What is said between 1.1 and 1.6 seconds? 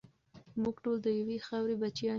یوې